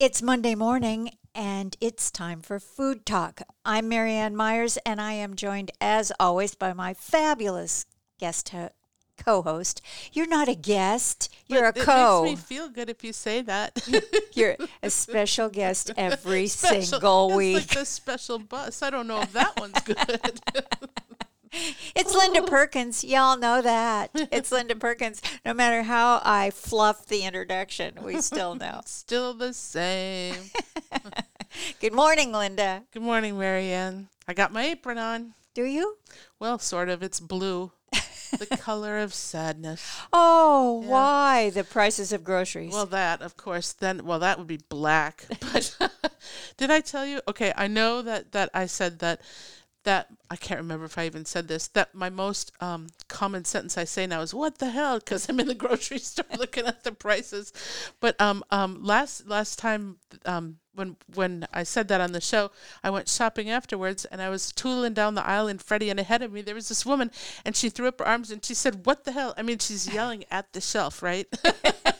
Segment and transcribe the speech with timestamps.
[0.00, 3.42] It's Monday morning and it's time for Food Talk.
[3.66, 7.84] I'm Marianne Myers and I am joined as always by my fabulous
[8.18, 8.70] guest ho-
[9.18, 9.82] co-host.
[10.12, 12.20] You're not a guest, you're But a co.
[12.24, 13.86] It makes me feel good if you say that.
[14.32, 17.58] You're a special guest every Special- single week.
[17.58, 18.82] it's like the special bus.
[18.82, 20.40] I don't know if that one's good.
[21.52, 23.02] It's Linda Perkins.
[23.02, 24.10] Y'all know that.
[24.14, 25.20] It's Linda Perkins.
[25.44, 28.80] No matter how I fluff the introduction, we still know.
[28.86, 30.34] Still the same.
[31.80, 32.84] Good morning, Linda.
[32.92, 34.08] Good morning, Marianne.
[34.28, 35.34] I got my apron on.
[35.54, 35.96] Do you?
[36.38, 37.02] Well, sort of.
[37.02, 37.72] It's blue,
[38.38, 39.98] the color of sadness.
[40.12, 40.88] Oh, Yeah.
[40.88, 41.50] why?
[41.50, 42.72] The prices of groceries.
[42.72, 45.24] Well, that, of course, then, well, that would be black.
[45.40, 45.76] But
[46.56, 47.20] did I tell you?
[47.26, 49.20] Okay, I know that, that I said that,
[49.84, 53.78] that, I can't remember if I even said this, that my most um, common sentence
[53.78, 54.98] I say now is, what the hell?
[54.98, 57.52] Because I'm in the grocery store looking at the prices.
[58.00, 62.50] But um, um, last, last time, um, when when I said that on the show,
[62.82, 66.22] I went shopping afterwards and I was tooling down the aisle and Freddie and ahead
[66.22, 67.10] of me there was this woman
[67.44, 69.92] and she threw up her arms and she said, "What the hell?" I mean, she's
[69.92, 71.26] yelling at the shelf, right?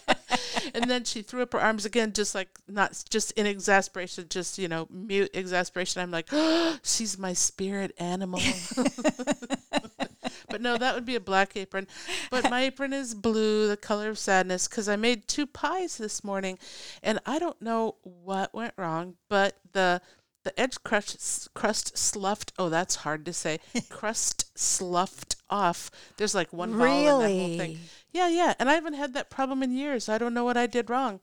[0.81, 4.59] and then she threw up her arms again, just like not just in exasperation, just
[4.59, 6.00] you know, mute exasperation.
[6.00, 8.41] I'm like, oh, she's my spirit animal.
[10.48, 11.87] but no, that would be a black apron.
[12.31, 16.25] But my apron is blue, the color of sadness, because I made two pies this
[16.25, 16.59] morning,
[17.03, 20.00] and I don't know what went wrong, but the
[20.42, 22.53] the edge crust crust sloughed.
[22.59, 23.59] Oh, that's hard to say.
[23.91, 25.91] crust sloughed off.
[26.17, 27.78] There's like one vowel in that whole thing.
[28.12, 28.55] Yeah, yeah.
[28.58, 30.08] And I haven't had that problem in years.
[30.08, 31.20] I don't know what I did wrong.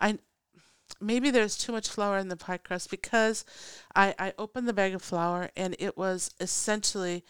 [0.00, 0.18] I
[1.00, 3.44] maybe there's too much flour in the pie crust because
[3.94, 7.24] I I opened the bag of flour and it was essentially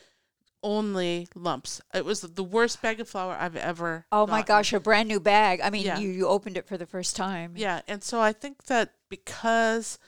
[0.62, 1.80] only lumps.
[1.94, 4.06] It was the worst bag of flour I've ever.
[4.12, 5.60] oh my gosh, a brand new bag.
[5.62, 5.98] I mean, Yeah.
[5.98, 7.54] you, you opened it for the first time.
[7.56, 9.98] Yeah, and so I think that because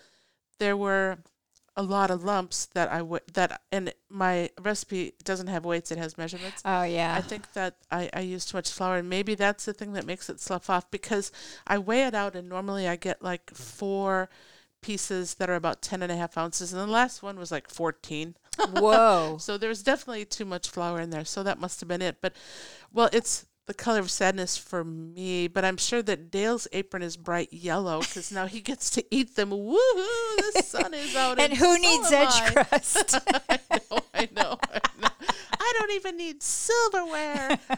[0.58, 1.18] there were
[1.76, 5.98] a lot of lumps that I would that and my recipe doesn't have weights; it
[5.98, 6.62] has measurements.
[6.64, 7.14] Oh, yeah.
[7.16, 10.06] I think that I, I use too much flour, and maybe that's the thing that
[10.06, 11.32] makes it slough off because
[11.66, 14.28] I weigh it out, and normally I get like four
[14.82, 17.70] pieces that are about 10 and a half ounces, and the last one was like
[17.70, 18.34] 14.
[18.72, 19.38] Whoa.
[19.40, 22.18] So there's definitely too much flour in there, so that must have been it.
[22.20, 22.34] But,
[22.92, 27.16] well, it's the color of sadness for me, but I'm sure that Dale's apron is
[27.16, 29.50] bright yellow because now he gets to eat them.
[29.50, 30.52] Woohoo!
[30.54, 31.38] The sun is out.
[31.38, 32.50] and who so needs edge I.
[32.64, 33.18] crust?
[33.50, 33.58] I
[33.90, 35.08] know, I know, I know.
[35.60, 37.58] I don't even need silverware.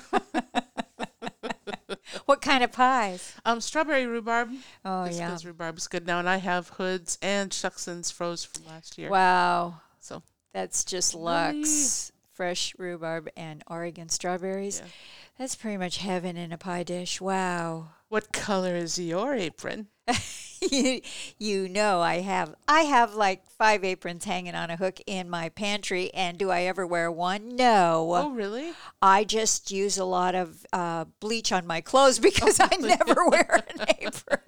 [2.25, 3.35] what kind of pies?
[3.45, 4.51] Um, strawberry rhubarb.
[4.85, 5.31] Oh, yeah.
[5.31, 9.11] 'cause rhubarb's good now, and I have hoods and Shuksans froze from last year.
[9.11, 9.81] Wow.
[10.01, 11.15] So That's just?
[11.15, 12.13] Lux.
[12.35, 14.81] Fresh rhubarb and Oregon strawberries.
[14.81, 14.91] Yeah.
[15.39, 17.21] That's pretty much heaven in a pie dish.
[17.21, 17.91] Wow.
[18.09, 19.87] what color is your apron?
[20.71, 21.01] you,
[21.39, 25.49] you know I have I have like five aprons hanging on a hook in my
[25.49, 27.57] pantry and do I ever wear one?
[27.57, 28.11] No.
[28.15, 28.73] Oh, really?
[29.01, 33.63] I just use a lot of uh, bleach on my clothes because I never wear
[33.79, 34.41] an apron.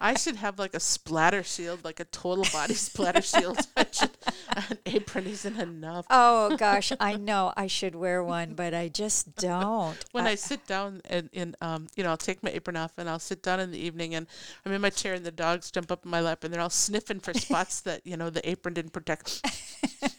[0.00, 3.58] I should have like a splatter shield, like a total body splatter shield.
[3.92, 4.10] Should,
[4.54, 6.06] an apron isn't enough.
[6.10, 9.96] Oh gosh, I know I should wear one, but I just don't.
[10.12, 13.08] when I sit down and in um you know I'll take my apron off and
[13.08, 14.26] I'll sit down in the evening and
[14.64, 16.70] I'm in my chair and the dogs jump up in my lap and they're all
[16.70, 19.42] sniffing for spots that you know the apron didn't protect.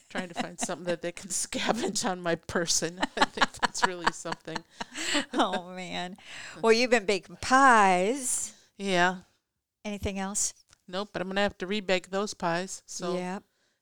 [0.09, 3.00] Trying to find something that they can scavenge on my person.
[3.18, 4.57] I think that's really something.
[5.34, 6.18] oh man.
[6.62, 8.53] Well, you've been baking pies.
[8.78, 9.18] Yeah.
[9.85, 10.53] Anything else?
[10.88, 11.09] Nope.
[11.13, 12.81] But I'm gonna have to rebake those pies.
[12.88, 13.40] So yeah.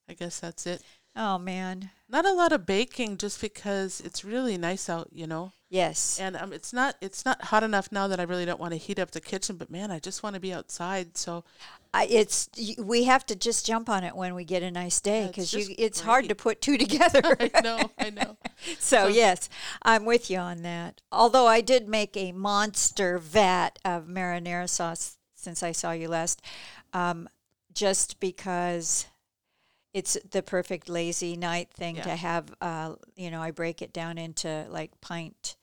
[0.10, 0.84] I guess that's it.
[1.16, 1.92] Oh man.
[2.10, 5.10] Not a lot of baking, just because it's really nice out.
[5.14, 5.54] You know.
[5.70, 6.18] Yes.
[6.20, 8.78] And um, it's not it's not hot enough now that I really don't want to
[8.78, 9.58] heat up the kitchen.
[9.58, 11.18] But man, I just want to be outside.
[11.18, 11.44] So
[11.94, 15.22] I, it's we have to just jump on it when we get a nice day
[15.22, 17.36] Yeah, it's because you just it's hard to put two together.
[17.40, 18.38] I know, I know.
[18.80, 19.50] so yes,
[19.82, 21.02] I'm with you on that.
[21.12, 26.42] Although I did make a monster vat of marinara sauce since I saw you last,
[26.94, 27.28] um,
[27.74, 29.06] just because
[29.94, 32.54] it's the perfect lazy night thing to have.
[32.62, 35.57] Uh, you know, I break it down into like pint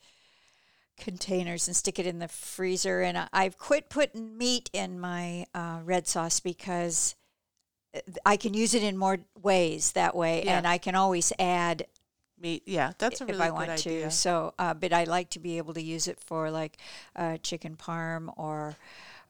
[0.99, 3.03] containers and stick it in the freezer.
[3.03, 7.15] And I, I've quit putting meat in my uh, red sauce because
[7.95, 10.59] uh, I can use it in more ways that way, Yeah.
[10.59, 11.87] and I can always add
[12.37, 14.05] Meat, yeah, that's a if really I good want idea.
[14.07, 14.11] to.
[14.11, 16.79] So, uh, but I like to be able to use it for like
[17.15, 18.75] uh, chicken parm or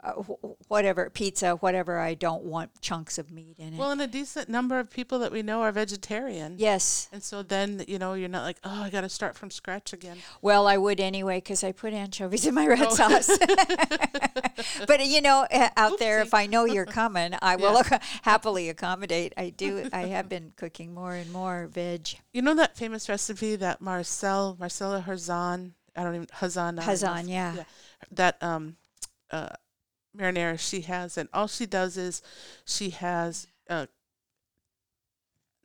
[0.05, 3.79] uh, wh- whatever pizza, whatever I don't want chunks of meat in it.
[3.79, 6.57] Well, and a decent number of people that we know are vegetarian.
[6.59, 7.09] yes.
[7.13, 9.93] And so then, you know, you're not like, oh, I got to start from scratch
[9.93, 10.19] again.
[10.43, 12.95] Well, I would anyway because I put anchovies in my red Oh.
[12.95, 13.31] sauce.
[14.87, 17.83] but you know, uh, out there, if I know you're coming, I will
[18.23, 19.33] happily accommodate.
[19.37, 19.89] I do.
[19.93, 22.09] I have been cooking more and more veg.
[22.33, 26.57] You know that famous recipe that Marcel, Marcella Hazan, I don't even, Hazan.
[26.57, 27.65] I don't know if- Hazan, yeah.
[28.13, 28.77] That um,
[29.31, 29.49] uh,
[30.17, 32.23] marinara she has, and all she does is
[32.65, 33.87] she has uh,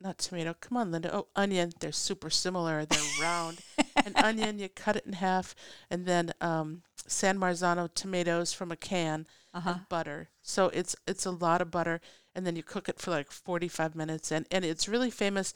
[0.00, 0.54] not tomato.
[0.60, 1.14] Come on, Linda.
[1.14, 1.72] Oh, onion.
[1.78, 2.84] They're super similar.
[2.86, 3.58] They're round.
[4.06, 5.54] An onion, you cut it in half,
[5.90, 9.70] and then um, San Marzano tomatoes from a can Uh-huh.
[9.70, 10.30] and butter.
[10.42, 12.00] So it's it's a lot of butter,
[12.34, 15.52] and then you cook it for like forty five minutes, and and it's really famous,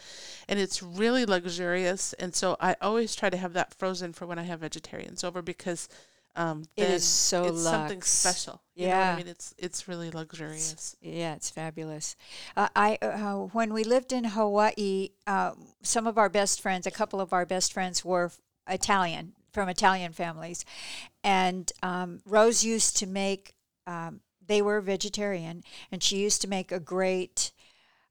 [0.46, 2.12] and it's really luxurious.
[2.14, 5.40] And so I always try to have that frozen for when I have vegetarians over
[5.42, 5.88] because.
[6.36, 8.60] Um, It is so it's something special.
[8.74, 9.12] You Yeah.
[9.12, 10.96] I mean, it's it's really luxurious.
[11.00, 12.16] Yeah, it's fabulous.
[12.56, 15.52] Uh, I uh, when we lived in Hawaii, uh,
[15.82, 18.32] some of our best friends, a couple of our best friends, were
[18.68, 20.64] Italian from Italian families,
[21.22, 23.54] and um, Rose used to make.
[23.86, 27.52] Um, they were vegetarian, and she used to make a great.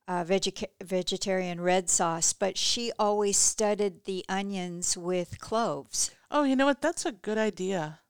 [0.06, 6.12] Uh, veg- vegetarian red sauce, but she always studded the onions with cloves.
[6.30, 6.82] Oh, you know what?
[6.82, 8.02] That's a good idea.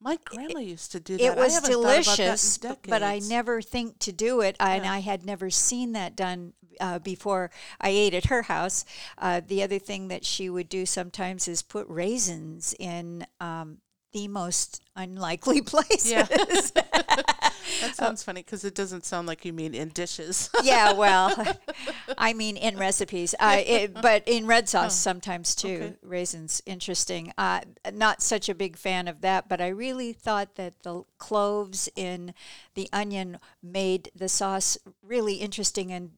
[0.00, 1.22] My grandma used to do that.
[1.22, 4.86] It was haven't about that in delicious, but I never think to do it, and
[4.86, 7.50] I had never seen that done uh, before
[7.80, 8.84] I ate at her house.
[9.16, 13.78] Uh, the other thing that she would do sometimes is put raisins in um,
[14.12, 16.10] the most unlikely places.
[16.10, 16.26] Yeah.
[17.80, 20.50] that sounds funny because it doesn't sound like you mean in dishes.
[20.62, 21.34] yeah, well,
[22.18, 25.68] I mean in recipes, uh, it, but in red sauce sometimes too.
[25.68, 25.94] Oh, okay.
[26.02, 27.32] Raisins, interesting.
[27.38, 27.60] Uh,
[27.92, 32.34] not such a big fan of that, but I really thought that the cloves in
[32.74, 36.10] the onion made the sauce really interesting and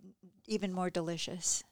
[0.46, 1.62] even more delicious.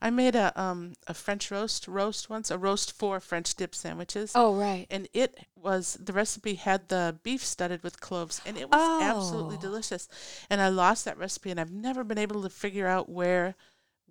[0.00, 4.32] I made a um a French roast roast once, a roast for French dip sandwiches.
[4.34, 4.86] Oh, right.
[4.90, 9.56] And it was the recipe had the beef studded with cloves, and it was absolutely
[9.56, 9.60] Oh.
[9.60, 10.08] delicious.
[10.50, 13.54] And I lost that recipe, and I've never been able to figure out where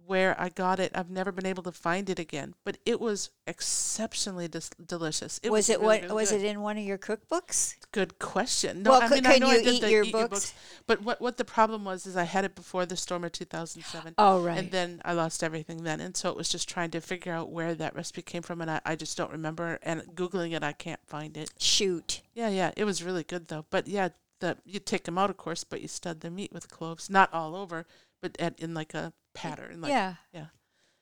[0.06, 0.92] where I got it.
[0.96, 2.54] I've never been able to find it again.
[2.64, 5.40] But it was exceptionally dis- delicious.
[5.44, 6.42] It was, it really, what really was good.
[6.42, 7.76] it in one of your cookbooks?
[7.92, 8.84] Good question.
[8.84, 10.54] No, Well, I mean I know you I did eat the your eat your books?
[10.88, 14.16] But what what the problem was is I had it before the storm of 2007.
[14.18, 14.58] Oh, right.
[14.58, 16.00] And then I lost everything then.
[16.00, 18.62] And so it was just trying to figure out where that recipe came from.
[18.62, 19.80] And I, I just don't remember.
[19.84, 21.52] And Googling it, I can't find it.
[21.58, 22.22] Shoot.
[22.34, 22.72] Yeah, yeah.
[22.76, 23.66] It was really good, though.
[23.70, 24.10] But yeah,
[24.40, 27.10] the you take them out, of course, but you stud the meat with cloves.
[27.10, 27.86] Not all over,
[28.22, 30.16] but at, in like a pattern, like yeah.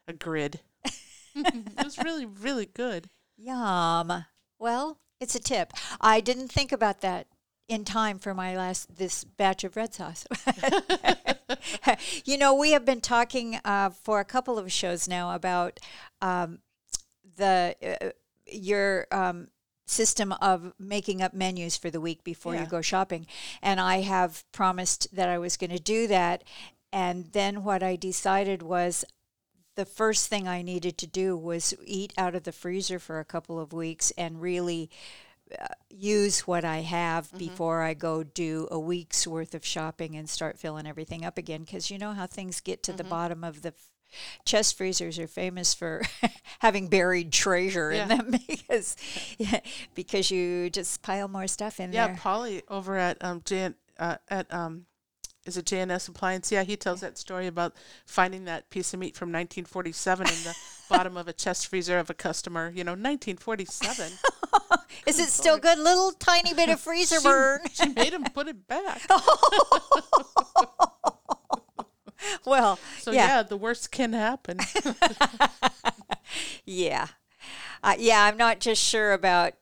[0.07, 0.59] a grid.
[1.35, 3.09] it was really, really good.
[3.37, 4.25] Yum.
[4.59, 5.73] Well, it's a tip.
[6.01, 7.27] I didn't think about that
[7.67, 10.27] in time for my last this batch of red sauce.
[12.25, 15.79] you know, we have been talking uh, for a couple of shows now about
[16.21, 16.59] um,
[17.37, 18.09] the uh,
[18.45, 19.47] your um,
[19.85, 23.25] system of making up menus for the week before you go shopping,
[23.61, 26.43] and I have promised that I was going to do that.
[26.93, 29.05] And then what I decided was
[29.75, 33.25] the first thing I needed to do was eat out of the freezer for a
[33.25, 34.89] couple of weeks and really
[35.59, 40.29] uh, use what I have before I go do a week's worth of shopping and
[40.29, 41.61] start filling everything up again.
[41.63, 43.89] Because you know how things get to the bottom of the f-
[44.45, 46.03] chest freezers are famous for
[46.59, 48.95] having buried treasure in them because
[49.37, 49.59] yeah,
[49.95, 52.15] because you just pile more stuff in Yeah, there.
[52.15, 54.85] Polly over at um Jan uh, at um
[55.45, 56.51] is it JNS Appliance?
[56.51, 57.73] Yeah, he tells that story about
[58.05, 60.55] finding that piece of meat from 1947 in the
[60.89, 62.71] bottom of a chest freezer of a customer.
[62.73, 64.13] You know, 1947.
[65.07, 65.79] Is it still good?
[65.79, 67.59] Little tiny bit of freezer she, burn.
[67.73, 69.01] she made him put it back.
[72.45, 73.37] well, So yeah.
[73.37, 74.59] yeah, the worst can happen.
[76.65, 77.07] Yeah.
[77.83, 79.53] Uh, yeah, I'm not just sure about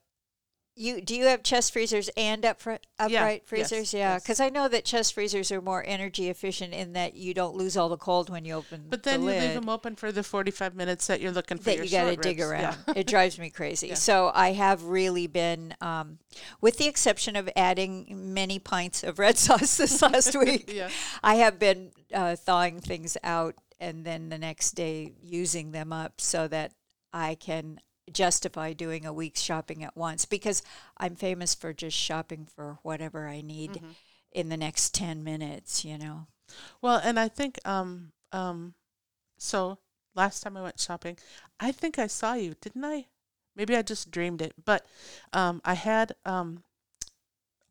[0.76, 1.02] you.
[1.02, 3.94] Do you have chest freezers and up upfront, upright yes, freezers?
[3.94, 4.24] yeah, yes.
[4.24, 7.76] because I know that chest freezers are more energy efficient in that you don't lose
[7.78, 9.42] all the cold when you open But then the you lid.
[9.44, 12.10] leave them open for the 45 minutes that you're looking for that your you got
[12.10, 12.78] to dig around.
[12.88, 12.94] Yeah.
[12.96, 13.88] it drives me crazy.
[13.90, 13.94] Yeah.
[13.96, 16.20] So I have really been, um,
[16.62, 20.90] with the exception of adding many pints of red sauce this last week, Yeah.
[21.24, 26.22] I have been uh, thawing things out and then the next day using them up
[26.22, 26.72] so that
[27.12, 27.80] I can
[28.14, 30.62] justify doing a week's shopping at once because
[30.98, 33.92] I'm famous for just shopping for whatever I need Mm-hmm.
[34.32, 36.28] in the next 10 minutes, you know.
[36.82, 38.74] Well, and I think um um
[39.38, 39.80] so
[40.16, 41.18] last time I went shopping,
[41.60, 43.08] I think I saw you, didn't I?
[43.56, 44.86] Maybe I just dreamed it, but
[45.34, 46.64] um I had um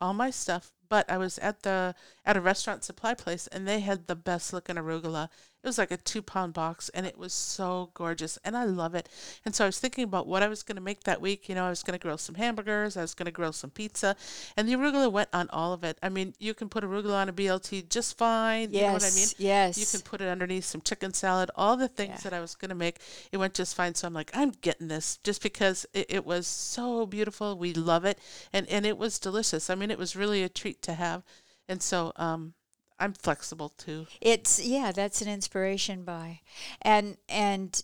[0.01, 1.95] all my stuff but I was at the
[2.25, 5.29] at a restaurant supply place and they had the best looking arugula.
[5.62, 8.95] It was like a two pound box and it was so gorgeous and I love
[8.95, 9.09] it.
[9.45, 11.49] And so I was thinking about what I was going to make that week.
[11.49, 13.71] You know, I was going to grill some hamburgers, I was going to grill some
[13.71, 14.17] pizza,
[14.57, 15.99] and the arugula went on all of it.
[16.02, 18.71] I mean, you can put arugula on a BLT just fine.
[18.73, 18.75] Yes.
[18.81, 19.29] You know what I mean?
[19.38, 19.79] Yes.
[19.79, 22.31] You can put it underneath some chicken salad, all the things Yeah.
[22.31, 22.99] that I was going to make.
[23.31, 23.95] It went just fine.
[23.95, 27.59] So I'm like, I'm getting this just because it, it was so beautiful.
[27.59, 28.19] We love it.
[28.52, 29.69] And, and it was delicious.
[29.69, 31.23] I mean, it was really a treat to have.
[31.69, 32.55] And so um,
[33.00, 34.07] I'm flexible too.
[34.21, 36.40] It's yeah, that's an inspiration buy,
[36.83, 37.83] and and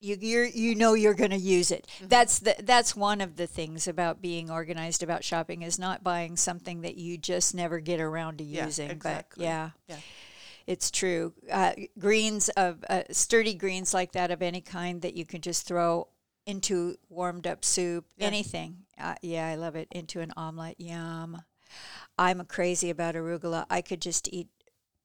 [0.00, 1.86] you you're, you know you're going to use it.
[1.98, 2.08] Mm-hmm.
[2.08, 6.36] That's the that's one of the things about being organized about shopping is not buying
[6.36, 8.90] something that you just never get around to Yeah, using.
[8.90, 9.42] exactly.
[9.44, 9.96] But yeah, Yeah.
[10.66, 11.34] it's true.
[11.50, 15.66] Uh, greens of uh, sturdy greens like that of any kind that you can just
[15.68, 16.08] throw
[16.46, 18.26] into warmed up soup, Yeah.
[18.26, 18.78] anything.
[18.98, 19.86] Uh, yeah, I love it.
[19.92, 21.42] Into an omelet, yum.
[22.18, 23.66] I'm crazy about arugula.
[23.70, 24.48] I could just eat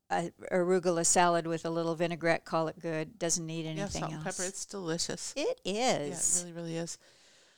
[0.10, 3.20] a arugula salad with a little vinaigrette, call it good.
[3.20, 4.44] Doesn't need Yeah, anything salt and pepper.
[4.44, 5.34] It's delicious.
[5.36, 6.44] It is.
[6.44, 6.98] Yeah, it really, really is.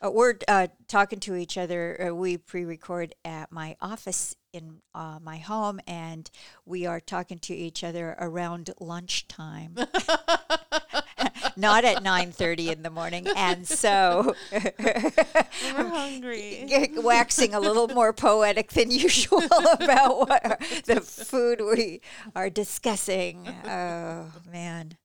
[0.02, 2.10] Uh, we're uh, talking to each other.
[2.10, 6.32] Uh, we pre-record at my office in uh, my home, and
[6.66, 9.76] we are talking to each other around lunchtime,
[11.60, 13.28] not at nine thirty in the morning.
[13.36, 14.74] And so, We're
[15.90, 16.68] hungry.
[16.98, 19.44] waxing a little more poetic than usual
[19.80, 22.02] about what, the food we
[22.36, 23.48] are discussing.
[23.66, 24.98] Oh man!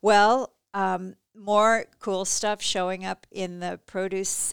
[0.00, 4.52] Well, um, more cool stuff showing up in the produce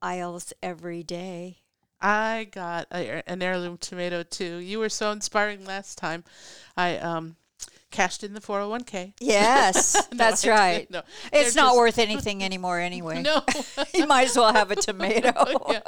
[0.00, 1.58] aisles every day.
[2.00, 4.56] I got a, an heirloom tomato too.
[4.56, 6.24] You were so inspiring last time.
[6.76, 7.36] I um
[7.92, 9.12] cashed in the 401k.
[9.20, 10.90] Yes, No, that's right.
[10.90, 13.22] No, It's not just- worth anything anymore anyway.
[13.22, 13.42] No.
[13.94, 15.32] you might as well have a tomato.
[15.70, 15.80] yeah.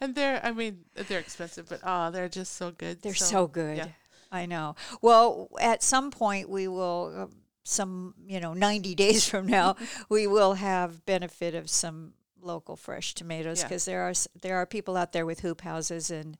[0.00, 3.02] And they're I mean they're expensive, but oh, they're just so good.
[3.02, 3.76] They're so, good.
[3.78, 3.88] yeah.
[4.30, 4.76] I know.
[5.02, 7.26] Well, at some point we will uh,
[7.64, 9.76] some, you know, 90 days from now,
[10.08, 13.68] we will have benefit of some local fresh tomatoes Yeah.
[13.68, 16.36] because there are there are people out there with hoop houses and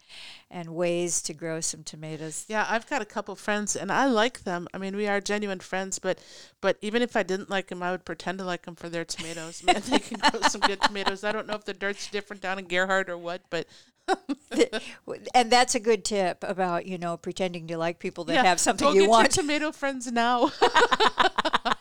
[0.51, 2.45] and ways to grow some tomatoes.
[2.49, 4.69] Yeah, I've got a couple friends and I like them.
[4.73, 6.19] I mean, we are genuine friends, but
[6.61, 9.05] but even if I didn't like them, I would pretend to like them for their
[9.05, 9.63] tomatoes.
[9.67, 11.25] Man, they can grow some good tomatoes.
[11.25, 13.67] I don't know if the dirt's different down in Gearhart or what, but
[15.35, 18.61] and that's a good tip about, you know, pretending to like people that yeah, have
[18.61, 19.37] something go you get want.
[19.37, 20.51] Your tomato friends now.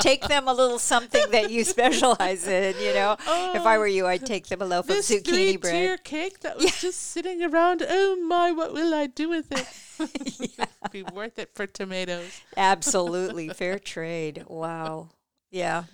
[0.00, 3.16] take them a little something that you specialize in, you know.
[3.54, 5.72] if I were you, I'd take them a loaf of this zucchini bread.
[5.74, 7.82] tier cake that was just sitting around.
[7.88, 9.66] Oh my, what will I do with it?
[10.92, 12.40] Be worth it for tomatoes.
[12.56, 13.48] Absolutely.
[13.48, 14.44] Fair trade.
[14.46, 15.10] Wow.
[15.50, 15.84] Yeah.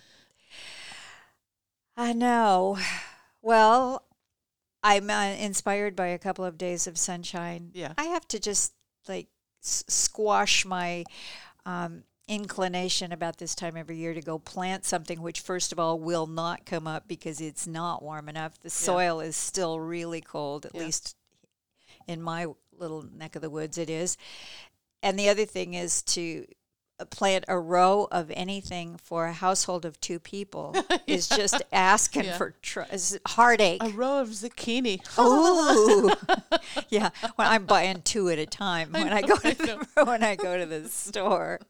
[1.97, 2.79] I know.
[3.43, 4.05] Well,
[4.83, 7.71] I'm uh, inspired by a couple of days of sunshine.
[7.75, 7.93] Yeah.
[7.99, 8.73] I have to just
[9.09, 9.29] like
[9.62, 11.05] s- squash my
[11.64, 15.99] um, inclination about this time every year to go plant something, which, first of all,
[15.99, 18.59] will not come up because it's not warm enough.
[18.61, 20.83] The soil is still really cold, at Yeah.
[20.83, 21.17] least
[22.07, 24.17] in my little neck of the woods, it is.
[25.02, 26.47] And the other thing is to
[27.00, 30.75] uh, plant a row of anything for a household of two people
[31.07, 32.37] is just asking Yeah.
[32.37, 32.83] for tr-
[33.26, 33.83] heartache.
[33.83, 35.00] A row of zucchini.
[35.19, 36.12] Ooh,
[36.88, 37.11] yeah.
[37.37, 40.23] When I'm buying two at a time when I, know, go I to the, when
[40.23, 41.61] I go to the store.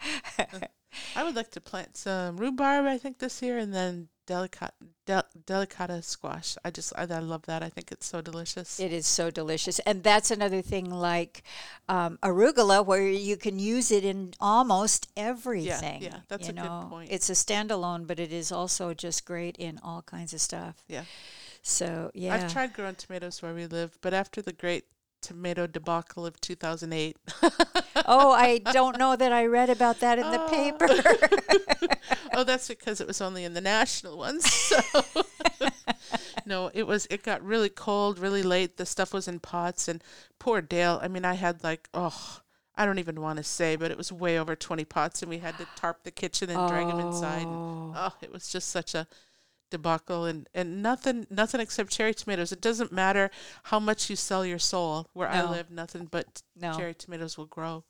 [1.16, 4.72] I would like to plant some rhubarb, I think, this year, and then delicata,
[5.06, 6.56] del- delicata squash.
[6.64, 7.62] I just, I, I love that.
[7.62, 8.78] I think it's so delicious.
[8.78, 11.42] It is so delicious, and that's another thing like
[11.88, 16.02] um, arugula, where you can use it in almost everything.
[16.02, 16.86] yeah, that's you a good know?
[16.90, 17.10] point.
[17.10, 20.84] It's a standalone, but it is also just great in all kinds of stuff.
[20.88, 21.04] yeah.
[21.62, 24.84] So yeah, I've tried growing tomatoes where we live, but after the great
[25.22, 27.16] tomato debacle of 2008,
[28.06, 30.48] oh, I don't know that I read about that in the Oh.
[30.48, 31.96] paper.
[32.34, 34.50] oh, that's because it was only in the national ones.
[34.52, 34.80] So.
[36.46, 37.06] no, it was.
[37.10, 38.76] It got really cold, really late.
[38.76, 40.02] The stuff was in pots, and
[40.38, 40.98] poor Dale.
[41.02, 42.40] I mean, I had like, oh,
[42.76, 45.38] I don't even want to say, but it was way over twenty pots, and we
[45.38, 47.42] had to tarp the kitchen and drag them inside.
[47.42, 47.94] And, oh.
[47.96, 49.06] oh, it was just such a
[49.72, 52.52] debacle, and and nothing, nothing except cherry tomatoes.
[52.52, 53.30] It doesn't matter
[53.64, 55.08] how much you sell your soul.
[55.14, 56.76] Where I live, nothing but No.
[56.76, 57.82] cherry tomatoes will grow.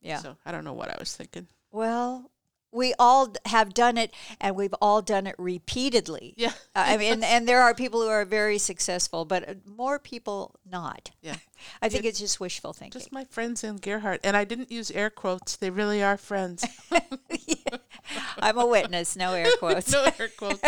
[0.00, 0.18] yeah.
[0.18, 1.46] So I don't know what I was thinking.
[1.70, 2.30] Well,
[2.72, 6.34] we all have done it, and we've all done it repeatedly.
[6.36, 6.52] Yeah.
[6.74, 10.54] Uh, I mean, and there are people who are very successful, but uh, more people
[10.70, 11.10] not.
[11.20, 11.36] Yeah.
[11.82, 13.00] I think it's just wishful thinking.
[13.00, 14.20] Just my friends in Gearhart.
[14.24, 15.56] And I didn't use air quotes.
[15.56, 16.64] They really are friends.
[18.38, 19.92] I'm a witness, no air quotes.
[19.92, 20.62] no air quotes.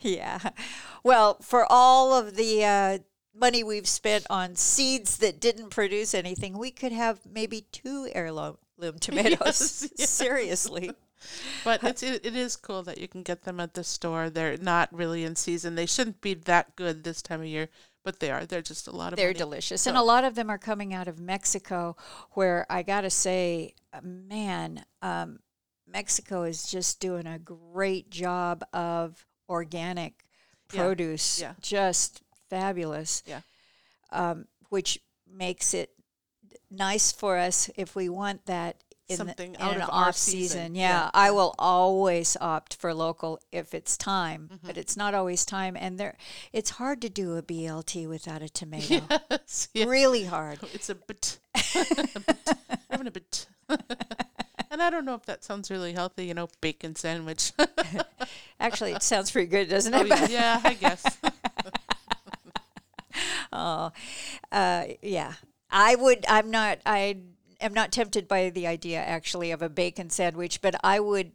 [0.00, 0.38] yeah.
[1.04, 2.98] Well, for all of the uh,
[3.34, 8.56] money we've spent on seeds that didn't produce anything, we could have maybe two heirloom
[9.00, 9.40] tomatoes.
[9.82, 10.10] Yes, yes.
[10.10, 10.92] Seriously.
[11.64, 14.28] But it's it, it is cool that you can get them at the store.
[14.28, 15.76] They're not really in season.
[15.76, 17.68] They shouldn't be that good this time of year,
[18.02, 18.44] but they are.
[18.44, 19.38] They're just a lot of They're money.
[19.38, 19.82] delicious.
[19.82, 21.96] So- And a lot of them are coming out of Mexico,
[22.32, 25.38] where I got to say, uh, man, um,
[25.86, 30.24] Mexico is just doing a great job of organic
[30.72, 31.40] Yeah, produce.
[31.40, 31.52] yeah.
[31.60, 33.22] Just fabulous.
[33.26, 33.42] Yeah.
[34.10, 34.98] Um, which
[35.32, 35.90] makes it
[36.72, 38.76] nice for us if we want that.
[39.08, 40.74] In, the, in out an off season, season.
[40.74, 44.66] yeah, Yeah, I will always opt for local if it's time, Mm-hmm.
[44.66, 46.16] but it's not always time, and there,
[46.50, 49.84] it's hard to do a BLT without a tomato Yes, yeah.
[49.84, 50.60] really hard.
[50.72, 51.38] It's a bit,
[52.90, 53.46] having a bit.
[54.70, 57.52] and I don't know if that sounds really healthy, you know, bacon sandwich.
[58.60, 60.08] Actually, it sounds pretty good, doesn't oh, it?
[60.08, 61.04] yeah, yeah, I guess.
[63.52, 63.92] oh,
[64.50, 65.34] uh, yeah.
[65.72, 66.24] I would.
[66.28, 66.78] I'm not.
[66.86, 67.16] I
[67.60, 71.32] am not tempted by the idea actually of a bacon sandwich, but I would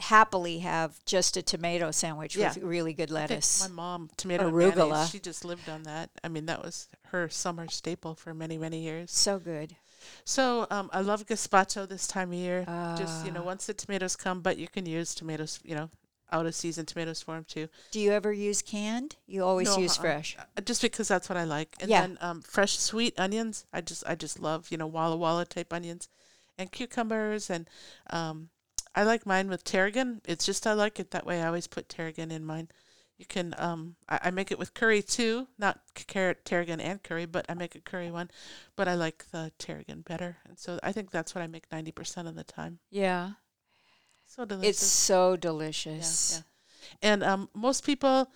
[0.00, 2.48] happily have just a tomato sandwich Yeah.
[2.48, 3.60] with really good lettuce.
[3.62, 4.76] my mom, tomato Arugula.
[4.88, 6.10] mayonnaise, she just lived on that.
[6.24, 9.12] I mean, that was her summer staple for many, many years.
[9.12, 9.76] so good.
[10.24, 12.64] So um, I love gazpacho this time of year.
[12.98, 13.46] Just you know, Ah.
[13.46, 15.90] once the tomatoes come, but you can use tomatoes, you know,
[16.34, 17.68] out of season tomatoes for them too.
[17.92, 19.16] Do you ever use canned?
[19.26, 20.02] You always No, use uh-uh.
[20.02, 20.36] fresh.
[20.38, 21.76] Uh, just because that's what I like.
[21.80, 22.02] And Yeah.
[22.02, 23.64] then um, fresh sweet onions.
[23.72, 26.08] I just I just love you know walla walla type onions,
[26.58, 27.68] and cucumbers and
[28.10, 28.48] um,
[28.94, 30.20] I like mine with tarragon.
[30.26, 31.42] It's just I like it that way.
[31.42, 32.68] I always put tarragon in mine.
[33.16, 37.26] You can um I, I make it with curry too, not carrot tarragon and curry,
[37.26, 38.28] but I make a curry one.
[38.76, 41.92] But I like the tarragon better, and so I think that's what I make ninety
[41.92, 42.80] percent of the time.
[42.90, 43.30] Yeah,
[44.34, 44.82] So delicious.
[44.82, 46.42] it's so delicious.
[46.42, 46.98] yeah.
[47.10, 48.30] And um, most people,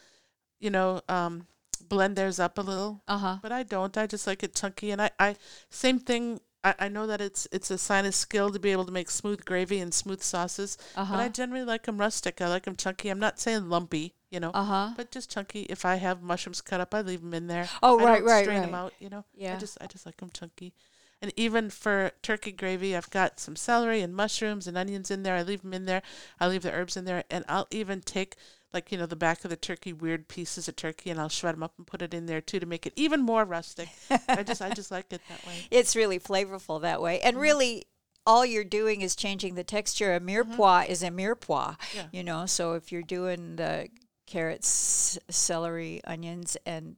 [0.61, 1.47] you know, um,
[1.89, 3.37] blend theirs up a little Uh huh.
[3.43, 3.97] but I don't.
[3.97, 5.37] I just like it chunky, and I, I
[5.71, 6.41] same thing.
[6.65, 9.11] I, I know that it's it's a sign of skill to be able to make
[9.11, 12.41] smooth gravy and smooth sauces, Uh but I generally like them rustic.
[12.41, 13.09] I like them chunky.
[13.11, 14.91] I'm not saying lumpy, you know, Uh huh.
[14.97, 15.63] but just chunky.
[15.71, 17.69] If I have mushrooms cut up, I leave them in there.
[17.83, 19.25] Oh, I right, don't right, strain them out, you know.
[19.35, 19.55] Yeah.
[19.55, 20.75] I just I just like them chunky.
[21.21, 25.35] And even for turkey gravy, I've got some celery and mushrooms and onions in there.
[25.35, 26.03] I leave them in there.
[26.39, 28.37] I leave the herbs in there, and I'll even take
[28.73, 31.55] like you know the back of the turkey, weird pieces of turkey, and I'll shred
[31.57, 33.89] them up and put it in there too to make it even more rustic.
[34.29, 35.55] I just I just like it that way.
[35.71, 37.19] It's really flavorful that way.
[37.19, 37.29] Mm-hmm.
[37.29, 37.87] And really,
[38.27, 40.15] all you're doing is changing the texture.
[40.15, 42.05] A mirepoix is a mirepoix, Yeah.
[42.13, 42.47] you know.
[42.47, 43.89] So if you're doing the
[44.27, 46.97] carrots, celery, onions, and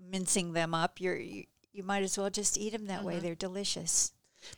[0.00, 1.20] mincing them up, you're,
[1.76, 3.18] you you might as well just eat them that way.
[3.18, 3.22] Mhm.
[3.22, 4.12] They're delicious.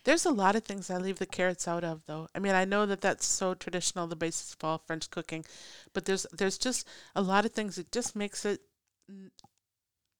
[0.04, 2.28] There's a lot of things I leave the carrots out of, though.
[2.34, 5.44] I mean, I know that that's so traditional, the basis of all French cooking,
[5.92, 8.60] but there's there's just a lot of things that just makes it
[9.08, 9.30] n-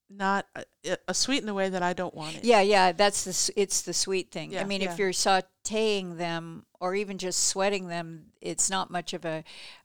[0.09, 2.45] not a, a sweet in a way that I don't want it.
[2.45, 4.57] Yeah, yeah, that's the it's the sweet thing.
[4.57, 4.93] I mean, yeah.
[4.93, 9.45] if you're sautéing them or even just sweating them, it's not much of a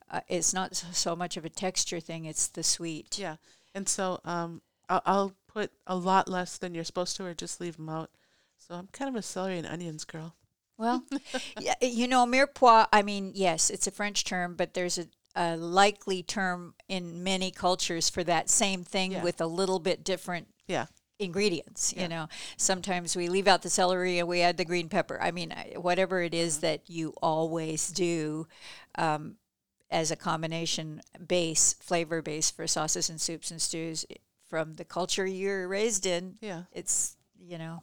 [0.09, 2.25] uh, it's not so much of a texture thing.
[2.25, 3.19] It's the sweet.
[3.19, 3.35] Yeah,
[3.75, 7.61] and so um, I'll, I'll put a lot less than you're supposed to, or just
[7.61, 8.09] leave them out.
[8.57, 10.35] So I'm kind of a celery and onions girl.
[10.77, 11.03] Well,
[11.59, 15.55] yeah, you know, mirepoix, I mean, yes, it's a French term, but there's a, a
[15.57, 19.23] likely term in many cultures for that same thing Yeah.
[19.23, 20.85] with a little bit different Yeah,
[21.19, 21.93] ingredients.
[21.95, 22.03] Yeah.
[22.03, 25.19] You know, sometimes we leave out the celery and we add the green pepper.
[25.21, 26.61] I mean, whatever it is Mm-hmm.
[26.61, 28.47] that you always do
[28.95, 29.35] um,
[29.91, 34.05] as a combination base, flavor base for sauces and soups and stews
[34.53, 36.61] from the culture you're raised in, yeah.
[36.71, 37.81] it's you know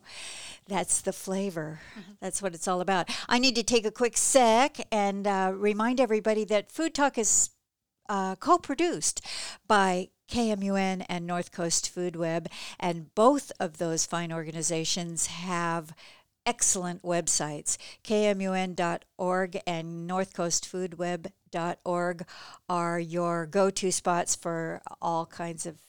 [0.69, 2.13] that's the flavor Mm-hmm.
[2.21, 5.99] that's what it's all about i need to take a quick sec and uh, remind
[6.01, 7.51] everybody that food talk is
[8.09, 9.21] uh, co-produced
[9.67, 15.93] by KMUN and North Coast Food Web, and both of those fine organizations have
[16.47, 17.77] excellent websites.
[18.05, 22.27] KMUN.org and NorthCoastFoodWeb.org
[22.69, 25.81] are your go-to spots for all kinds of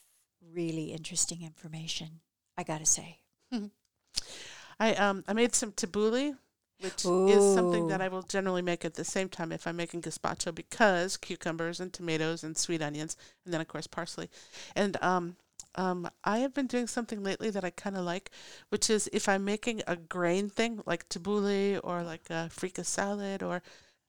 [0.53, 2.21] really interesting information.
[2.57, 3.19] I gotta say.
[4.79, 6.37] I um I made some tabbouleh,
[6.79, 10.01] which is something that I will generally make at the same time if I'm making
[10.01, 14.29] gazpacho because cucumbers and tomatoes and sweet onions and then of course parsley.
[14.75, 15.35] And um
[15.75, 18.31] um I have been doing something lately that I kind of like,
[18.69, 23.43] which is if I'm making a grain thing like tabbouleh or like a freekeh salad
[23.43, 23.61] or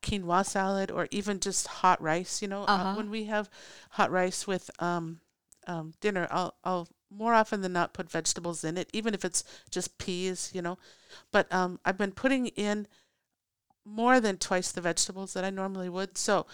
[0.03, 2.95] quinoa salad or even just hot rice, you know, uh, Uh-huh.
[2.97, 3.49] when we have
[3.91, 5.21] hot rice with um
[5.67, 9.45] um dinner, I'll I'll more often than not put vegetables in it, even if it's
[9.71, 10.79] just peas, you know.
[11.31, 12.87] But um, I've been putting in
[13.85, 16.17] more than twice the vegetables that I normally would.
[16.17, 16.47] So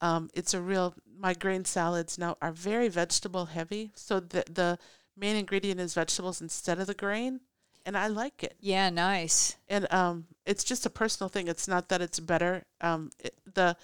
[0.00, 0.94] um, it's a real.
[1.18, 3.92] My grain salads now are very vegetable heavy.
[3.94, 4.78] So the the
[5.16, 7.40] main ingredient is vegetables instead of the grain,
[7.86, 8.54] and I like it.
[8.60, 9.56] Yeah, nice.
[9.68, 11.48] And um, it's just a personal thing.
[11.48, 12.64] It's not that it's better.
[12.80, 13.76] Um, it, the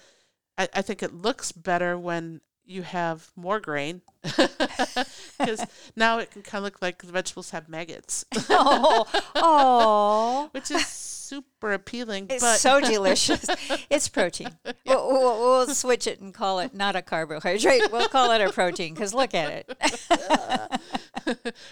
[0.57, 6.41] I, I think it looks better when you have more grain because now it can
[6.41, 10.49] kind of look like the vegetables have maggots, oh, oh.
[10.51, 12.27] which is super appealing.
[12.29, 13.45] It's but so delicious.
[13.89, 14.57] It's protein.
[14.85, 17.91] We'll, we'll, we'll switch it and call it not a carbohydrate.
[17.91, 19.77] We'll call it a protein because look at it.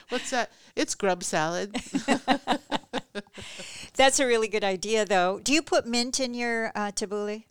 [0.10, 0.52] what's that?
[0.76, 1.76] It's grub salad.
[3.96, 5.40] That's a really good idea, though.
[5.44, 7.44] Do you put mint in your uh, tabbouleh?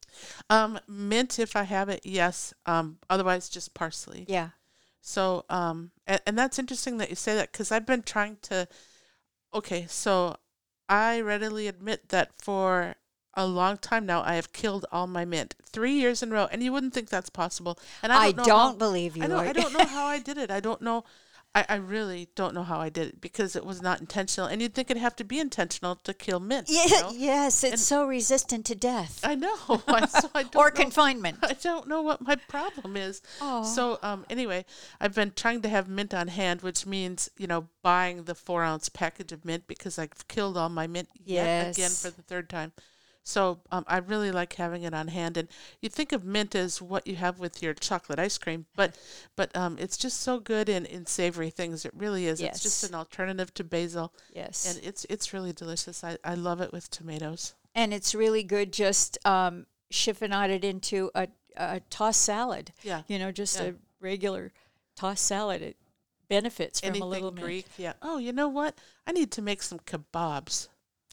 [0.51, 2.55] Um, mint if I have it, yes.
[2.67, 4.25] Um, otherwise just parsley.
[4.29, 4.51] Yeah.
[5.01, 8.69] So, um, and, and that's interesting that you say that because I've been trying to.
[9.55, 10.37] Okay, so
[10.89, 12.95] I readily admit that for
[13.35, 16.49] a long time now, I have killed all my mint three years in a row,
[16.51, 17.79] and you wouldn't think that's possible.
[18.03, 19.23] And I I don't, don't, how- believe you.
[19.25, 20.51] I don't, I don't know how I did it.
[20.51, 21.05] I don't know.
[21.55, 24.47] I, I really don't know how I did it because it was not intentional.
[24.49, 26.69] And you'd think it'd have to be intentional to kill mint.
[26.69, 27.11] you Yeah, know?
[27.15, 29.57] yes, it's And- so resistant to death I know.
[29.89, 30.77] I, so I don't or know.
[30.77, 31.39] confinement.
[31.43, 33.23] I don't know what my problem is.
[33.41, 33.65] Oh.
[33.65, 34.67] So um, anyway,
[35.01, 38.63] I've been trying to have mint on hand, which means you know buying the four
[38.63, 42.49] ounce package of mint because I've killed all my mint yet again for the third
[42.51, 42.73] time.
[43.29, 45.49] So um, I really like having it on hand, and
[45.83, 48.97] you think of mint as what you have with your chocolate ice cream, but
[49.37, 51.85] but um, it's just so good in, in savory things.
[51.85, 52.41] It really is.
[52.41, 54.65] It's just an alternative to basil, Yes.
[54.67, 56.03] and it's it's really delicious.
[56.03, 57.55] I, I love it with tomatoes.
[57.75, 62.73] and it's really good just um, chiffonade into a, a tossed salad.
[62.83, 63.03] Yeah.
[63.09, 63.67] You know, just Yeah.
[63.67, 64.53] a regular
[64.97, 65.61] tossed salad.
[65.61, 65.77] It
[66.31, 67.45] benefits from a Anything little mint.
[67.45, 67.93] Greek, yeah.
[68.01, 68.79] Oh, you know what?
[69.07, 70.69] I need to make some kebabs.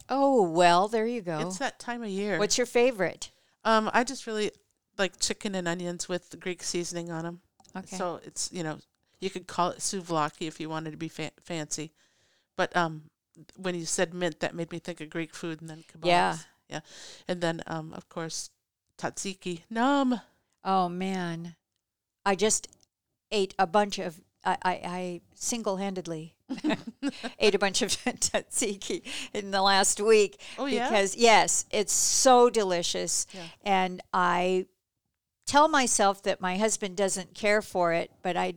[0.10, 1.40] Oh well, there you go.
[1.40, 2.38] It's that time of year.
[2.40, 3.32] What's your favorite?
[3.64, 4.52] Um, I just really
[4.98, 7.42] like chicken and onions with the Greek seasoning on them.
[7.76, 7.98] Okay.
[7.98, 8.80] So it's you know
[9.20, 11.92] you could call it souvlaki if you wanted to be fa- fancy,
[12.56, 13.04] but um,
[13.58, 16.06] when you said mint, that made me think of Greek food and then kebabs.
[16.06, 16.38] Yeah.
[16.70, 16.80] yeah,
[17.28, 18.50] and then um, of course
[18.98, 19.62] tzatziki.
[19.70, 20.22] Num.
[20.64, 21.56] Oh man,
[22.26, 22.68] I just
[23.32, 24.22] ate a bunch of.
[24.46, 26.36] I, I, I single-handedly
[27.40, 29.02] ate a bunch of tzatziki
[29.34, 30.88] in the last week Oh, yeah?
[30.88, 33.42] because yes, it's so delicious, Yeah.
[33.64, 34.68] and I
[35.48, 38.56] tell myself that my husband doesn't care for it, but I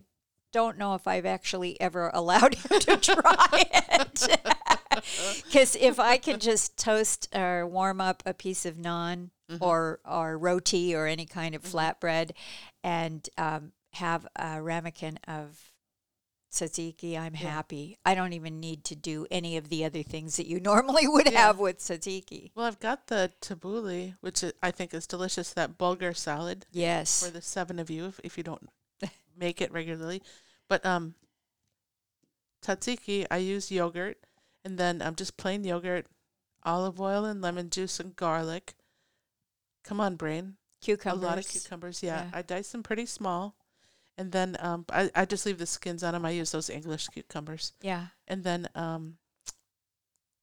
[0.52, 4.38] don't know if I've actually ever allowed him to try it.
[5.44, 10.36] Because if I can just toast or warm up a piece of naan or or
[10.36, 12.30] roti or any kind of flatbread,
[12.82, 15.58] and um, have a ramekin of
[16.52, 17.98] tzatziki, I'm happy.
[18.04, 21.30] I don't even need to do any of the other things that you normally would
[21.30, 21.38] Yeah.
[21.46, 22.50] have with tzatziki.
[22.54, 25.52] Well, I've got the tabbouleh, which i- think is delicious.
[25.52, 26.66] That bulgur salad.
[26.72, 27.22] Yes.
[27.24, 28.68] for the seven of you if, if you don't
[29.36, 30.22] make it regularly.
[30.68, 31.14] But um,
[32.62, 34.18] tzatziki, I use yogurt,
[34.64, 36.06] and then um, just plain yogurt,
[36.64, 38.74] olive oil and lemon juice and garlic.
[39.84, 40.56] Come on, brain.
[40.82, 41.22] cucumbers.
[41.22, 42.02] A lot of cucumbers.
[42.02, 42.30] Yeah, Yeah.
[42.32, 43.54] I dice them pretty small,
[44.18, 46.26] and then um, I I just leave the skins on them.
[46.26, 48.08] I use those English cucumbers, Yeah.
[48.26, 49.16] and then um,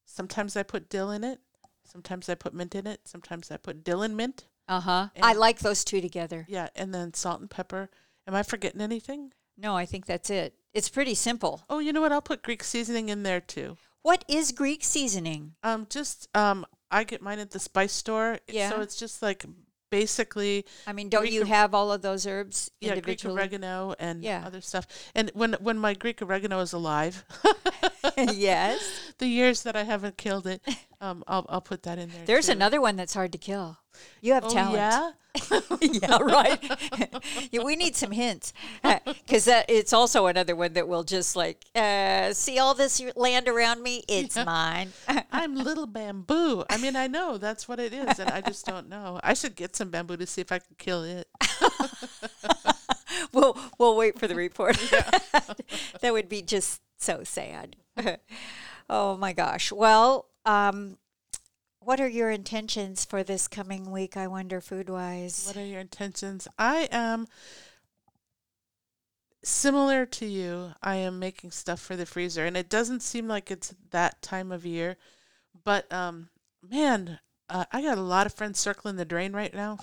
[0.04, 1.40] sometimes I put dill in it.
[1.84, 3.00] Sometimes I put mint in it.
[3.04, 4.46] Sometimes I put dill and mint.
[4.68, 5.08] Uh huh.
[5.22, 6.44] I like those two together.
[6.48, 7.88] Yeah, and then salt and pepper.
[8.26, 9.32] Am I forgetting anything?
[9.56, 10.54] No, I think that's it.
[10.74, 11.64] It's pretty simple.
[11.70, 12.12] Oh, you know what?
[12.12, 13.76] I'll put Greek seasoning in there too.
[14.02, 15.54] What is Greek seasoning?
[15.62, 18.38] Um, just um, I get mine at the spice store.
[18.48, 18.70] Yeah.
[18.70, 19.44] So it's just like
[20.00, 24.22] basically, I mean, don't Greek you have all of those herbs yeah, Greek oregano and
[24.22, 24.42] Yeah.
[24.46, 24.86] other stuff.
[25.14, 27.24] And when when my Greek oregano is alive,
[28.16, 28.80] yes.
[29.18, 30.60] the years that I haven't killed it,
[31.00, 32.24] um, I'll I'll put that in there.
[32.26, 32.52] There's too.
[32.52, 33.78] another one that's hard to kill.
[34.20, 34.74] You have Oh talent.
[34.76, 35.10] yeah.
[35.80, 36.58] yeah, right.
[37.50, 41.64] yeah, we need some hints because that it's also another one that will just like
[41.74, 44.02] uh, see all this land around me.
[44.08, 44.92] It's mine.
[45.32, 46.64] I'm little bamboo.
[46.70, 49.20] I mean, I know that's what it is, and I just don't know.
[49.22, 51.28] I should get some bamboo to see if I can kill it.
[53.32, 54.76] we'll we'll wait for the report.
[56.00, 57.76] that would be just so sad.
[58.88, 59.70] oh my gosh.
[59.70, 60.98] Well, um,
[61.80, 64.16] what are your intentions for this coming week?
[64.16, 65.46] I wonder, food wise.
[65.46, 66.48] What are your intentions?
[66.58, 67.26] I am
[69.44, 70.72] similar to you.
[70.82, 74.52] I am making stuff for the freezer, and it doesn't seem like it's that time
[74.52, 74.96] of year.
[75.64, 76.30] But um,
[76.68, 79.78] man, uh, I got a lot of friends circling the drain right now,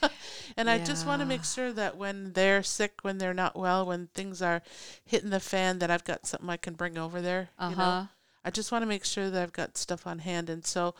[0.56, 3.86] and I just want to make sure that when they're sick, when they're not well,
[3.86, 4.62] when things are
[5.04, 7.50] hitting the fan, that I've got something I can bring over there.
[7.58, 8.06] Uh You know, huh.
[8.44, 10.94] I just want to make sure that I've got stuff on hand, and so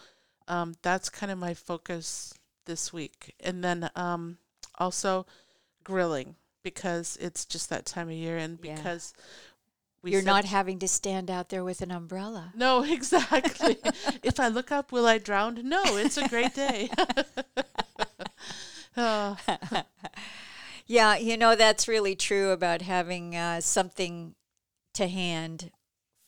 [0.49, 2.35] um, that's kind of my focus
[2.67, 3.35] this week.
[3.41, 4.39] And then um,
[4.79, 5.27] also
[5.83, 8.77] grilling because it's just that time of year, and Yeah.
[8.77, 9.13] because
[10.03, 12.53] we You're not having to stand out there with an umbrella.
[12.55, 13.79] No, exactly.
[14.23, 15.61] if I look up, will I drown?
[15.69, 16.91] No, it's a great day.
[18.97, 19.37] Oh,
[20.87, 24.35] Yeah, you know that's really true about having uh, something
[24.93, 25.71] to hand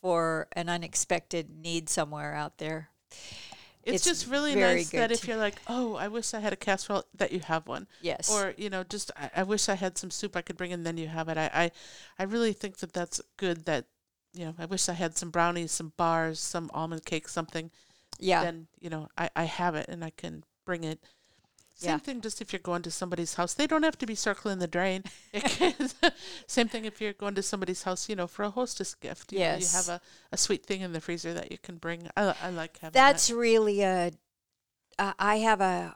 [0.06, 2.90] for an unexpected need somewhere out there.
[3.82, 6.56] it's, It's just really nice that if you're like, oh, I wish I had a
[6.56, 7.88] casserole, that you have one.
[8.00, 8.30] Yes.
[8.30, 10.86] Or you know, just I, I wish I had some soup I could bring, and
[10.86, 11.36] then you have it.
[11.36, 11.70] I, I,
[12.20, 13.64] I really think that that's good.
[13.64, 13.86] That
[14.32, 17.72] you know, I wish I had some brownies, some bars, some almond cake, something.
[18.20, 18.44] yeah.
[18.44, 21.00] Then you know, I, I have it and I can bring it.
[21.78, 21.98] Same Yeah.
[21.98, 24.66] thing, just if you're going to somebody's house, they don't have to be circling the
[24.66, 25.04] drain.
[26.46, 29.32] Same thing if you're going to somebody's house, you know, for a hostess gift.
[29.32, 29.72] You know, Yes.
[29.72, 30.00] you have a,
[30.32, 32.08] a sweet thing in the freezer that you can bring.
[32.16, 33.36] I, I like having That's that.
[33.36, 34.10] really a.
[34.98, 35.94] Uh, I have a.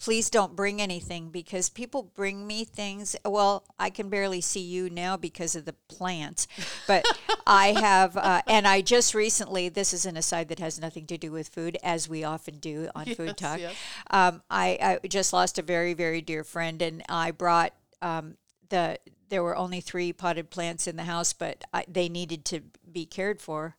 [0.00, 3.14] Please don't bring anything because people bring me things.
[3.24, 6.48] Well, I can barely see you now because of the plants,
[6.86, 7.04] but
[7.46, 9.68] I have, uh, and I just recently.
[9.68, 12.88] This is an aside that has nothing to do with food, as we often do
[12.94, 13.58] on Yes, Food Talk.
[13.60, 13.74] yes.
[14.10, 18.36] Um, I, I just lost a very very dear friend, and I brought um,
[18.70, 18.98] the.
[19.28, 23.06] There were only three potted plants in the house, but I, they needed to be
[23.06, 23.76] cared for,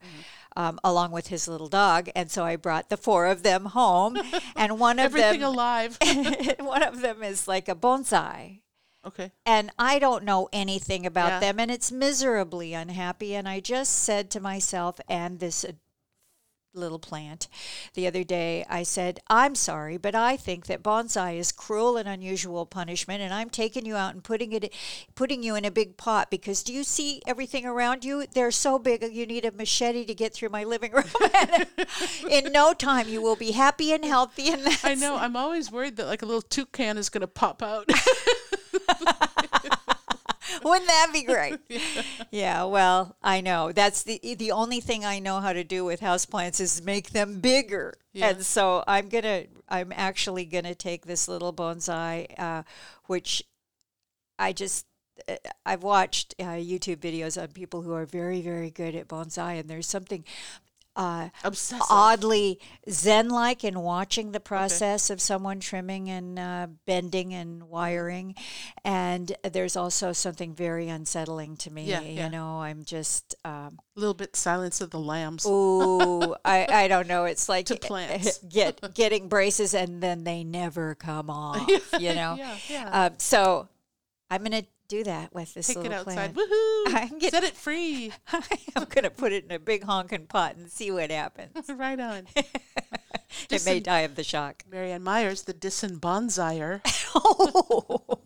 [0.55, 4.17] um, along with his little dog, and so I brought the four of them home,
[4.55, 5.97] and one of Everything them, alive.
[6.59, 8.61] one of them is like a bonsai.
[9.05, 9.31] okay.
[9.45, 11.39] And I don't know anything about Yeah.
[11.39, 13.33] them, and it's miserably unhappy.
[13.35, 15.65] And I just said to myself and this
[16.73, 17.47] little plant
[17.93, 22.07] the other day, I said, I'm sorry, but I think that bonsai is cruel and
[22.07, 24.73] unusual punishment, and I'm taking you out and putting it,
[25.15, 28.25] putting you in a big pot because do you see everything around you?
[28.33, 31.05] They're so big, you need a machete to get through my living room.
[32.29, 34.49] In no time, you will be happy and healthy.
[34.49, 35.17] And I know.
[35.17, 37.89] I'm always worried that like a little toucan is going to pop out.
[40.63, 41.59] Wouldn't that be great?
[42.31, 42.63] yeah.
[42.63, 43.71] well, I know.
[43.71, 47.39] That's the the only thing I know how to do with houseplants is make them
[47.39, 47.95] bigger.
[48.13, 48.29] Yeah.
[48.29, 52.63] And so I'm gonna I'm actually gonna take this little bonsai, uh,
[53.05, 53.43] which
[54.37, 54.85] I just
[55.27, 55.35] uh,
[55.65, 59.69] I've watched uh, YouTube videos on people who are very very good at bonsai, and
[59.69, 60.23] there's something
[60.95, 61.29] uh,
[61.89, 68.35] oddly zen like in watching the process of someone trimming and uh, bending and wiring.
[68.83, 71.85] And there's also something very unsettling to me.
[71.85, 72.27] Yeah, you yeah.
[72.29, 73.35] know, I'm just.
[73.45, 75.45] Um, A little bit Silence of the Lambs.
[75.45, 77.25] Ooh, I, I don't know.
[77.25, 78.37] It's like To plants.
[78.49, 81.69] get getting braces and then they never come off.
[81.99, 82.35] You know.
[82.37, 82.89] Yeah, yeah.
[82.91, 83.69] Uh, so
[84.29, 86.33] I'm gonna do that with this Take it little outside.
[86.33, 86.35] plant.
[86.35, 86.83] Woohoo!
[87.11, 88.11] I'm get- Set it free.
[88.75, 91.69] I'm gonna put it in a big honking pot and see what happens.
[91.69, 92.27] right on.
[93.49, 94.63] it may die of the shock.
[94.69, 96.81] Marianne Myers, the Disson Bonsaier.
[97.15, 98.19] Oh.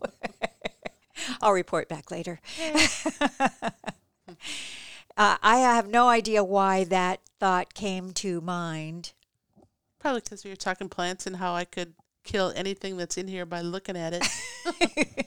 [1.40, 2.40] I'll report back later.
[5.16, 9.12] uh, I have no idea why that thought came to mind.
[10.00, 13.46] Probably because we were talking plants and how I could kill anything that's in here
[13.46, 15.26] by looking at it.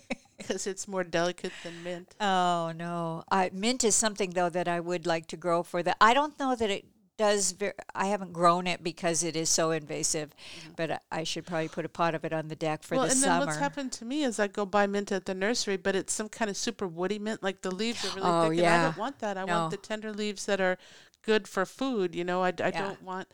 [0.49, 2.15] Because it's more delicate than mint.
[2.19, 5.95] Oh no, I, mint is something though that I would like to grow for the.
[6.01, 6.85] I don't know that it
[7.17, 7.51] does.
[7.51, 10.71] Ver- I haven't grown it because it is so invasive, mm-hmm.
[10.75, 13.11] but I, should probably put a pot of it on the deck for well, the
[13.11, 15.95] and then what's happened to me is I go buy mint at the nursery, but
[15.95, 17.43] it's some kind of super woody mint.
[17.43, 19.37] Like the leaves are really Oh, thick, and I don't want that.
[19.37, 19.59] I No.
[19.59, 20.79] want the tender leaves that are
[21.21, 22.15] good for food.
[22.15, 22.71] You know, I, I Yeah.
[22.71, 23.27] don't want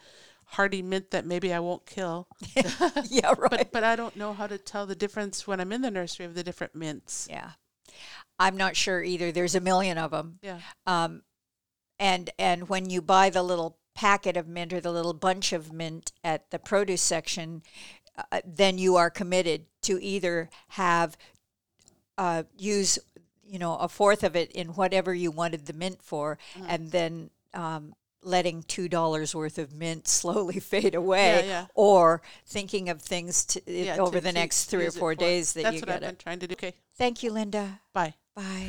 [0.46, 2.28] hardy mint that maybe I won't kill.
[3.10, 3.50] yeah, right.
[3.50, 6.26] But but I don't know how to tell the difference when I'm in the nursery
[6.26, 7.28] of the different mints.
[7.30, 7.52] yeah,
[8.40, 9.32] I'm not sure either.
[9.32, 10.40] There's a million of them.
[10.42, 10.60] Yeah.
[10.86, 11.24] Um,
[12.00, 15.72] and and when you buy the little packet of mint or the little bunch of
[15.72, 17.64] mint at the produce section,
[18.32, 21.18] uh, then you are committed to either have
[22.18, 23.00] uh, use
[23.48, 26.66] you know a fourth of it in whatever you wanted the mint for, Mm-hmm.
[26.70, 27.30] and then.
[27.54, 27.94] Um,
[28.26, 31.66] letting two dollars worth of mint slowly fade away, yeah.
[31.76, 35.54] or thinking of things to, Yeah, over to- the to next three or four days
[35.54, 36.20] that That's you what get I've been it.
[36.20, 36.54] trying to do.
[36.54, 37.80] Okay, Thank you, Linda.
[37.94, 38.14] bye.
[38.36, 38.68] Bye.